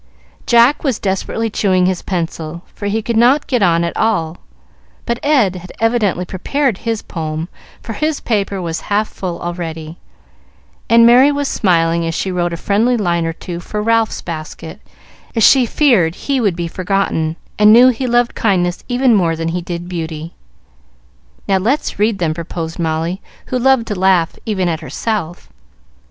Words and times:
Jack 0.47 0.83
was 0.83 0.97
desperately 0.97 1.47
chewing 1.47 1.85
his 1.85 2.01
pencil, 2.01 2.63
for 2.73 2.87
he 2.87 3.03
could 3.03 3.15
not 3.15 3.45
get 3.45 3.61
on 3.61 3.83
at 3.83 3.95
all; 3.95 4.37
but 5.05 5.19
Ed 5.21 5.57
had 5.57 5.71
evidently 5.79 6.25
prepared 6.25 6.79
his 6.79 7.03
poem, 7.03 7.47
for 7.83 7.93
his 7.93 8.19
paper 8.19 8.59
was 8.59 8.81
half 8.89 9.07
full 9.07 9.39
already, 9.39 9.99
and 10.89 11.05
Merry 11.05 11.31
was 11.31 11.47
smiling 11.47 12.03
as 12.03 12.15
she 12.15 12.31
wrote 12.31 12.51
a 12.51 12.57
friendly 12.57 12.97
line 12.97 13.27
or 13.27 13.33
two 13.33 13.59
for 13.59 13.79
Ralph's 13.79 14.23
basket, 14.23 14.81
as 15.35 15.43
she 15.43 15.67
feared 15.67 16.15
he 16.15 16.41
would 16.41 16.55
be 16.55 16.67
forgotten, 16.67 17.35
and 17.59 17.71
knew 17.71 17.89
he 17.89 18.07
loved 18.07 18.33
kindness 18.33 18.83
even 18.87 19.13
more 19.13 19.35
than 19.35 19.49
he 19.49 19.61
did 19.61 19.87
beauty. 19.87 20.33
"Now 21.47 21.59
let's 21.59 21.99
read 21.99 22.17
them," 22.17 22.33
proposed 22.33 22.79
Molly, 22.79 23.21
who 23.45 23.59
loved 23.59 23.85
to 23.89 23.93
laugh 23.93 24.35
even 24.47 24.67
at 24.67 24.79
herself. 24.79 25.49